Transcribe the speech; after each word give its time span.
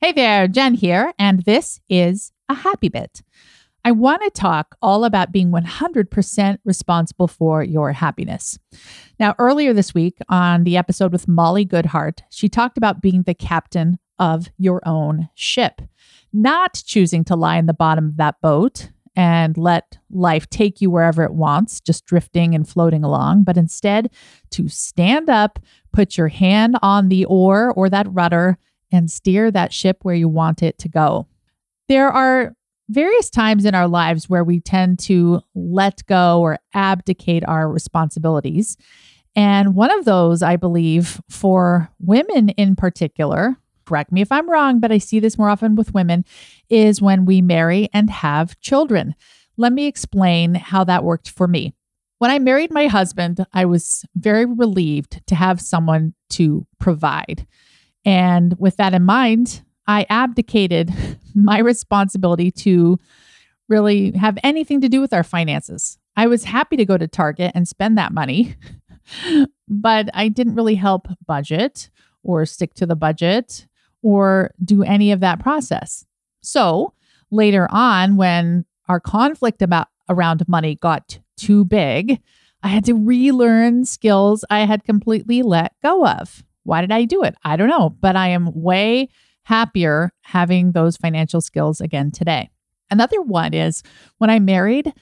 Hey 0.00 0.12
there, 0.12 0.46
Jen 0.46 0.74
here, 0.74 1.12
and 1.18 1.42
this 1.42 1.80
is 1.88 2.30
a 2.48 2.54
happy 2.54 2.88
bit. 2.88 3.20
I 3.84 3.90
want 3.90 4.22
to 4.22 4.30
talk 4.30 4.76
all 4.80 5.04
about 5.04 5.32
being 5.32 5.50
100% 5.50 6.58
responsible 6.64 7.26
for 7.26 7.64
your 7.64 7.90
happiness. 7.90 8.60
Now, 9.18 9.34
earlier 9.40 9.72
this 9.72 9.94
week 9.94 10.18
on 10.28 10.62
the 10.62 10.76
episode 10.76 11.10
with 11.10 11.26
Molly 11.26 11.66
Goodhart, 11.66 12.20
she 12.30 12.48
talked 12.48 12.78
about 12.78 13.02
being 13.02 13.24
the 13.24 13.34
captain 13.34 13.98
of 14.20 14.50
your 14.56 14.80
own 14.86 15.30
ship, 15.34 15.82
not 16.32 16.80
choosing 16.86 17.24
to 17.24 17.34
lie 17.34 17.56
in 17.56 17.66
the 17.66 17.74
bottom 17.74 18.06
of 18.06 18.18
that 18.18 18.40
boat 18.40 18.90
and 19.16 19.58
let 19.58 19.98
life 20.12 20.48
take 20.48 20.80
you 20.80 20.90
wherever 20.90 21.24
it 21.24 21.34
wants, 21.34 21.80
just 21.80 22.06
drifting 22.06 22.54
and 22.54 22.68
floating 22.68 23.02
along, 23.02 23.42
but 23.42 23.56
instead 23.56 24.10
to 24.50 24.68
stand 24.68 25.28
up, 25.28 25.58
put 25.92 26.16
your 26.16 26.28
hand 26.28 26.76
on 26.82 27.08
the 27.08 27.24
oar 27.24 27.72
or 27.72 27.90
that 27.90 28.06
rudder, 28.08 28.58
and 28.90 29.10
steer 29.10 29.50
that 29.50 29.72
ship 29.72 29.98
where 30.02 30.14
you 30.14 30.28
want 30.28 30.62
it 30.62 30.78
to 30.78 30.88
go. 30.88 31.26
There 31.88 32.08
are 32.08 32.54
various 32.88 33.30
times 33.30 33.64
in 33.64 33.74
our 33.74 33.88
lives 33.88 34.28
where 34.28 34.44
we 34.44 34.60
tend 34.60 34.98
to 34.98 35.40
let 35.54 36.04
go 36.06 36.40
or 36.40 36.58
abdicate 36.74 37.46
our 37.46 37.70
responsibilities. 37.70 38.76
And 39.36 39.74
one 39.74 39.90
of 39.90 40.04
those, 40.04 40.42
I 40.42 40.56
believe, 40.56 41.20
for 41.28 41.90
women 41.98 42.48
in 42.50 42.76
particular, 42.76 43.56
correct 43.84 44.10
me 44.10 44.20
if 44.20 44.32
I'm 44.32 44.50
wrong, 44.50 44.80
but 44.80 44.92
I 44.92 44.98
see 44.98 45.20
this 45.20 45.38
more 45.38 45.48
often 45.48 45.76
with 45.76 45.94
women, 45.94 46.24
is 46.68 47.00
when 47.00 47.24
we 47.24 47.40
marry 47.40 47.88
and 47.92 48.10
have 48.10 48.58
children. 48.60 49.14
Let 49.56 49.72
me 49.72 49.86
explain 49.86 50.54
how 50.54 50.84
that 50.84 51.04
worked 51.04 51.30
for 51.30 51.46
me. 51.46 51.74
When 52.18 52.30
I 52.30 52.38
married 52.38 52.72
my 52.72 52.88
husband, 52.88 53.46
I 53.52 53.64
was 53.64 54.04
very 54.16 54.44
relieved 54.44 55.22
to 55.28 55.34
have 55.34 55.60
someone 55.60 56.14
to 56.30 56.66
provide. 56.80 57.46
And 58.04 58.54
with 58.58 58.76
that 58.76 58.94
in 58.94 59.04
mind, 59.04 59.62
I 59.86 60.06
abdicated 60.08 60.92
my 61.34 61.58
responsibility 61.58 62.50
to 62.52 62.98
really 63.68 64.12
have 64.12 64.38
anything 64.42 64.80
to 64.80 64.88
do 64.88 65.00
with 65.00 65.12
our 65.12 65.22
finances. 65.22 65.98
I 66.16 66.26
was 66.26 66.44
happy 66.44 66.76
to 66.76 66.84
go 66.84 66.96
to 66.96 67.06
Target 67.06 67.52
and 67.54 67.68
spend 67.68 67.96
that 67.98 68.12
money, 68.12 68.56
but 69.68 70.08
I 70.14 70.28
didn't 70.28 70.54
really 70.54 70.74
help 70.74 71.08
budget 71.26 71.90
or 72.22 72.44
stick 72.46 72.74
to 72.74 72.86
the 72.86 72.96
budget 72.96 73.66
or 74.02 74.52
do 74.64 74.82
any 74.82 75.12
of 75.12 75.20
that 75.20 75.40
process. 75.40 76.04
So 76.40 76.94
later 77.30 77.68
on, 77.70 78.16
when 78.16 78.64
our 78.88 79.00
conflict 79.00 79.62
about 79.62 79.88
around 80.08 80.46
money 80.48 80.76
got 80.76 81.18
too 81.36 81.64
big, 81.64 82.20
I 82.62 82.68
had 82.68 82.84
to 82.86 82.94
relearn 82.94 83.84
skills 83.84 84.44
I 84.50 84.60
had 84.60 84.84
completely 84.84 85.42
let 85.42 85.74
go 85.82 86.06
of. 86.06 86.42
Why 86.68 86.82
did 86.82 86.92
I 86.92 87.06
do 87.06 87.22
it? 87.22 87.34
I 87.44 87.56
don't 87.56 87.70
know, 87.70 87.88
but 87.88 88.14
I 88.14 88.28
am 88.28 88.52
way 88.54 89.08
happier 89.44 90.12
having 90.20 90.72
those 90.72 90.98
financial 90.98 91.40
skills 91.40 91.80
again 91.80 92.10
today. 92.10 92.50
Another 92.90 93.22
one 93.22 93.54
is 93.54 93.82
when 94.18 94.28
I 94.28 94.38
married, 94.38 94.92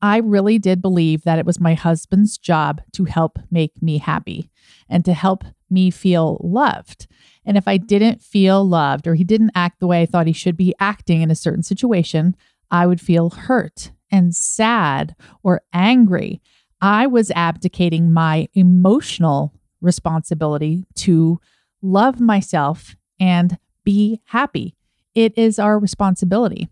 I 0.00 0.18
really 0.18 0.60
did 0.60 0.80
believe 0.80 1.24
that 1.24 1.40
it 1.40 1.44
was 1.44 1.58
my 1.58 1.74
husband's 1.74 2.38
job 2.38 2.80
to 2.92 3.06
help 3.06 3.40
make 3.50 3.82
me 3.82 3.98
happy 3.98 4.50
and 4.88 5.04
to 5.04 5.14
help 5.14 5.42
me 5.68 5.90
feel 5.90 6.40
loved. 6.44 7.08
And 7.44 7.56
if 7.56 7.66
I 7.66 7.76
didn't 7.76 8.22
feel 8.22 8.64
loved 8.64 9.08
or 9.08 9.16
he 9.16 9.24
didn't 9.24 9.50
act 9.56 9.80
the 9.80 9.88
way 9.88 10.02
I 10.02 10.06
thought 10.06 10.28
he 10.28 10.32
should 10.32 10.56
be 10.56 10.74
acting 10.78 11.22
in 11.22 11.30
a 11.32 11.34
certain 11.34 11.64
situation, 11.64 12.36
I 12.70 12.86
would 12.86 13.00
feel 13.00 13.30
hurt 13.30 13.90
and 14.12 14.32
sad 14.32 15.16
or 15.42 15.62
angry. 15.72 16.40
I 16.80 17.08
was 17.08 17.32
abdicating 17.32 18.12
my 18.12 18.48
emotional 18.54 19.52
responsibility 19.80 20.86
to 20.96 21.40
love 21.82 22.20
myself 22.20 22.96
and 23.20 23.58
be 23.84 24.20
happy. 24.26 24.76
It 25.14 25.36
is 25.36 25.58
our 25.58 25.78
responsibility. 25.78 26.68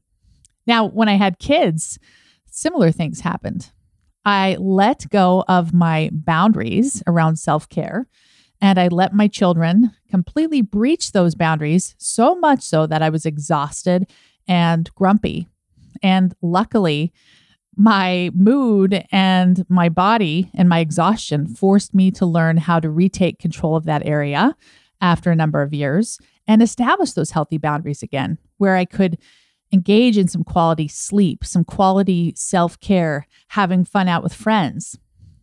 Now, 0.67 0.87
when 0.87 1.09
I 1.09 1.15
had 1.15 1.39
kids, 1.39 1.99
similar 2.47 2.91
things 2.91 3.21
happened. 3.21 3.71
I 4.25 4.57
let 4.59 5.09
go 5.11 5.45
of 5.49 5.75
my 5.75 6.11
boundaries 6.13 7.03
around 7.07 7.37
self 7.37 7.69
care 7.69 8.09
and 8.61 8.79
I 8.79 8.89
let 8.89 9.13
my 9.13 9.29
children 9.29 9.93
completely 10.11 10.63
breach 10.63 11.13
those 11.13 11.35
boundaries 11.35 11.95
so 11.99 12.35
much 12.35 12.63
so 12.63 12.87
that 12.87 13.03
I 13.03 13.11
was 13.11 13.27
exhausted 13.27 14.11
and 14.49 14.93
grumpy. 14.95 15.49
And 16.03 16.35
luckily, 16.41 17.13
my 17.77 18.31
mood 18.35 19.05
and 19.11 19.65
my 19.69 19.89
body 19.89 20.51
and 20.55 20.69
my 20.69 20.81
exhaustion 20.81 21.47
forced 21.47 21.95
me 21.95 22.11
to 22.13 22.27
learn 22.27 22.57
how 22.57 22.81
to 22.81 22.91
retake 22.91 23.39
control 23.39 23.77
of 23.77 23.85
that 23.85 24.07
area 24.07 24.57
after 25.01 25.31
a 25.31 25.37
number 25.37 25.63
of 25.63 25.75
years 25.75 26.19
and 26.47 26.63
establish 26.63 27.13
those 27.13 27.31
healthy 27.31 27.59
boundaries 27.59 28.03
again, 28.03 28.39
where 28.59 28.77
I 28.77 28.85
could 28.85 29.19
engage 29.73 30.17
in 30.17 30.29
some 30.29 30.45
quality 30.45 30.89
sleep, 30.89 31.45
some 31.45 31.65
quality 31.65 32.33
self 32.37 32.79
care, 32.81 33.27
having 33.49 33.85
fun 33.85 34.09
out 34.09 34.23
with 34.23 34.33
friends. 34.33 34.99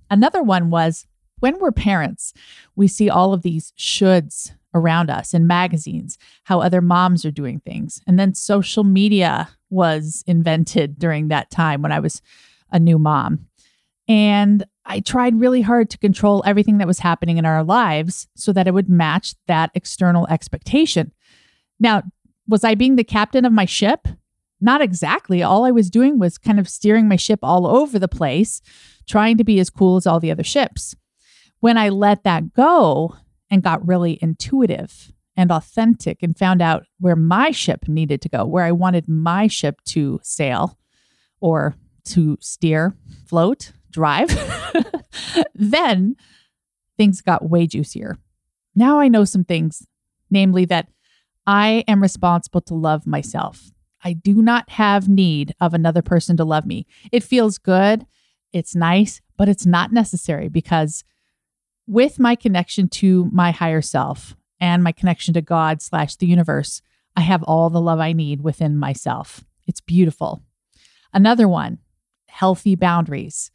Another 0.09 0.41
one 0.41 0.69
was 0.69 1.05
when 1.39 1.59
we're 1.59 1.71
parents, 1.71 2.33
we 2.75 2.87
see 2.87 3.09
all 3.09 3.33
of 3.33 3.41
these 3.41 3.73
shoulds 3.77 4.51
around 4.73 5.09
us 5.09 5.33
in 5.33 5.47
magazines, 5.47 6.17
how 6.45 6.61
other 6.61 6.81
moms 6.81 7.25
are 7.25 7.31
doing 7.31 7.59
things. 7.59 8.01
And 8.07 8.17
then 8.17 8.33
social 8.33 8.83
media 8.83 9.49
was 9.71 10.23
invented 10.27 10.99
during 10.99 11.29
that 11.29 11.49
time 11.49 11.81
when 11.81 11.91
I 11.91 11.99
was 11.99 12.21
a 12.71 12.79
new 12.79 12.99
mom. 12.99 13.47
And 14.07 14.65
I 14.85 14.99
tried 14.99 15.39
really 15.39 15.61
hard 15.61 15.89
to 15.89 15.97
control 15.97 16.43
everything 16.45 16.77
that 16.77 16.87
was 16.87 16.99
happening 16.99 17.37
in 17.37 17.45
our 17.45 17.63
lives 17.63 18.27
so 18.35 18.53
that 18.53 18.67
it 18.67 18.73
would 18.73 18.89
match 18.89 19.33
that 19.47 19.71
external 19.73 20.27
expectation. 20.27 21.11
Now, 21.79 22.03
was 22.47 22.63
I 22.63 22.75
being 22.75 22.97
the 22.97 23.03
captain 23.03 23.45
of 23.45 23.53
my 23.53 23.65
ship? 23.65 24.07
Not 24.59 24.81
exactly. 24.81 25.41
All 25.41 25.65
I 25.65 25.71
was 25.71 25.89
doing 25.89 26.19
was 26.19 26.37
kind 26.37 26.59
of 26.59 26.69
steering 26.69 27.07
my 27.07 27.15
ship 27.15 27.39
all 27.41 27.65
over 27.65 27.97
the 27.97 28.07
place, 28.07 28.61
trying 29.07 29.37
to 29.37 29.43
be 29.43 29.59
as 29.59 29.69
cool 29.69 29.95
as 29.95 30.05
all 30.05 30.19
the 30.19 30.31
other 30.31 30.43
ships. 30.43 30.95
When 31.59 31.77
I 31.77 31.89
let 31.89 32.23
that 32.23 32.53
go, 32.53 33.15
and 33.51 33.61
got 33.61 33.85
really 33.85 34.17
intuitive 34.21 35.11
and 35.35 35.51
authentic 35.51 36.21
and 36.21 36.37
found 36.37 36.61
out 36.61 36.85
where 36.99 37.15
my 37.15 37.51
ship 37.51 37.87
needed 37.87 38.21
to 38.21 38.29
go, 38.29 38.45
where 38.45 38.65
I 38.65 38.71
wanted 38.71 39.07
my 39.07 39.47
ship 39.47 39.81
to 39.85 40.19
sail 40.23 40.77
or 41.39 41.75
to 42.05 42.37
steer, 42.41 42.95
float, 43.25 43.71
drive, 43.91 44.29
then 45.55 46.15
things 46.97 47.21
got 47.21 47.49
way 47.49 47.67
juicier. 47.67 48.17
Now 48.75 48.99
I 48.99 49.07
know 49.07 49.25
some 49.25 49.43
things, 49.43 49.85
namely 50.29 50.65
that 50.65 50.87
I 51.47 51.83
am 51.87 52.01
responsible 52.01 52.61
to 52.61 52.75
love 52.75 53.07
myself. 53.07 53.71
I 54.03 54.13
do 54.13 54.41
not 54.41 54.69
have 54.71 55.09
need 55.09 55.53
of 55.59 55.73
another 55.73 56.01
person 56.01 56.37
to 56.37 56.45
love 56.45 56.65
me. 56.65 56.87
It 57.11 57.23
feels 57.23 57.57
good, 57.57 58.05
it's 58.51 58.75
nice, 58.75 59.21
but 59.37 59.49
it's 59.49 59.65
not 59.65 59.91
necessary 59.91 60.49
because 60.49 61.03
with 61.87 62.19
my 62.19 62.35
connection 62.35 62.87
to 62.87 63.29
my 63.31 63.51
higher 63.51 63.81
self 63.81 64.35
and 64.61 64.83
my 64.83 64.91
connection 64.91 65.33
to 65.33 65.41
God 65.41 65.81
slash 65.81 66.15
the 66.15 66.27
universe, 66.27 66.81
I 67.17 67.21
have 67.21 67.43
all 67.43 67.69
the 67.69 67.81
love 67.81 67.99
I 67.99 68.13
need 68.13 68.41
within 68.41 68.77
myself. 68.77 69.43
It's 69.67 69.81
beautiful. 69.81 70.43
Another 71.13 71.47
one, 71.47 71.79
healthy 72.27 72.75
boundaries. 72.75 73.51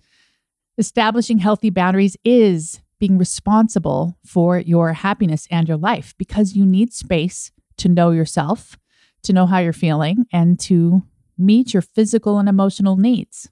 Establishing 0.76 1.38
healthy 1.38 1.70
boundaries 1.70 2.16
is 2.24 2.80
being 2.98 3.16
responsible 3.16 4.18
for 4.26 4.58
your 4.58 4.92
happiness 4.92 5.46
and 5.50 5.68
your 5.68 5.76
life 5.76 6.14
because 6.18 6.54
you 6.54 6.66
need 6.66 6.92
space 6.92 7.52
to 7.78 7.88
know 7.88 8.10
yourself, 8.10 8.76
to 9.22 9.32
know 9.32 9.46
how 9.46 9.58
you're 9.58 9.72
feeling, 9.72 10.26
and 10.32 10.58
to 10.60 11.02
meet 11.38 11.72
your 11.72 11.82
physical 11.82 12.38
and 12.38 12.48
emotional 12.48 12.96
needs. 12.96 13.48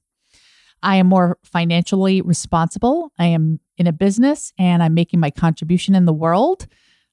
I 0.83 0.97
am 0.97 1.07
more 1.07 1.39
financially 1.45 2.21
responsible. 2.21 3.13
I 3.19 3.27
am 3.27 3.61
in 3.79 3.87
a 3.87 3.93
business 3.93 4.53
and 4.59 4.83
I'm 4.83 4.95
making 4.95 5.21
my 5.21 5.31
contribution 5.31 5.95
in 5.95 6.05
the 6.05 6.13
world 6.13 6.67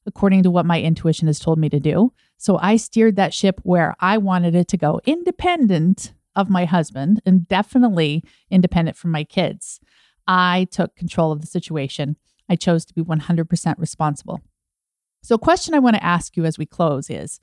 according 0.06 0.44
to 0.44 0.52
what 0.52 0.66
my 0.66 0.82
intuition 0.82 1.28
has 1.28 1.40
told 1.40 1.60
me 1.60 1.70
to 1.70 1.80
do. 1.80 2.12
So 2.38 2.58
I 2.58 2.78
steered 2.78 3.16
that 3.18 3.34
ship 3.34 3.60
where 3.64 3.96
I 4.00 4.18
wanted 4.18 4.56
it 4.56 4.68
to 4.70 4.78
go, 4.78 5.00
independent 5.06 6.14
of 6.36 6.50
my 6.50 6.66
husband 6.66 7.22
and 7.26 7.48
definitely 7.48 8.24
independent 8.50 8.98
from 8.98 9.12
my 9.12 9.24
kids. 9.24 9.80
I 10.28 10.68
took 10.72 10.96
control 10.96 11.32
of 11.32 11.42
the 11.42 11.48
situation. 11.48 12.18
I 12.50 12.56
chose 12.56 12.86
to 12.86 12.94
be 12.94 13.02
100% 13.02 13.76
responsible. 13.78 14.42
So, 15.24 15.36
a 15.36 15.40
question 15.40 15.74
I 15.74 15.80
want 15.80 15.96
to 15.98 16.04
ask 16.04 16.36
you 16.36 16.46
as 16.46 16.58
we 16.58 16.66
close 16.66 17.10
is 17.10 17.40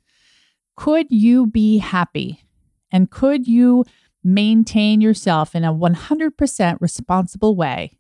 Could 0.77 1.07
you 1.11 1.47
be 1.47 1.79
happy? 1.79 2.45
And 2.91 3.11
could 3.11 3.47
you 3.47 3.85
maintain 4.25 5.01
yourself 5.01 5.55
in 5.55 5.65
a 5.65 5.73
100% 5.73 6.81
responsible 6.81 7.55
way, 7.55 7.93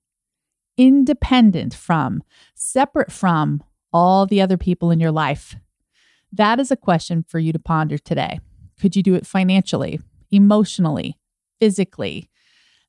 independent 0.77 1.75
from, 1.75 2.23
separate 2.55 3.13
from 3.13 3.63
all 3.93 4.27
the 4.27 4.41
other 4.41 4.57
people 4.57 4.91
in 4.91 5.01
your 5.01 5.11
life? 5.11 5.57
That 6.33 6.61
is 6.61 6.71
a 6.71 6.77
question 6.77 7.25
for 7.27 7.39
you 7.39 7.53
to 7.53 7.59
ponder 7.59 7.99
today. 7.99 8.41
Could 8.81 8.97
you 8.97 9.03
do 9.03 9.15
it 9.15 9.27
financially, 9.27 10.01
emotionally, 10.31 11.17
physically? 11.59 12.29